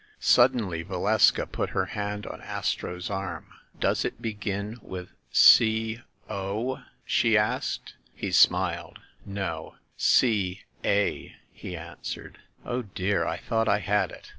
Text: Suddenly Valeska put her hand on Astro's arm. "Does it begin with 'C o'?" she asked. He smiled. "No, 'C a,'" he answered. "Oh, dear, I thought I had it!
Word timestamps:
Suddenly 0.19 0.83
Valeska 0.83 1.45
put 1.45 1.69
her 1.77 1.85
hand 1.93 2.25
on 2.25 2.41
Astro's 2.41 3.11
arm. 3.11 3.51
"Does 3.79 4.03
it 4.03 4.19
begin 4.19 4.79
with 4.81 5.09
'C 5.31 6.01
o'?" 6.27 6.81
she 7.05 7.37
asked. 7.37 7.93
He 8.15 8.31
smiled. 8.31 8.97
"No, 9.27 9.75
'C 9.97 10.63
a,'" 10.83 11.35
he 11.63 11.77
answered. 11.77 12.39
"Oh, 12.65 12.81
dear, 12.81 13.27
I 13.27 13.37
thought 13.37 13.69
I 13.69 13.77
had 13.77 14.09
it! 14.11 14.29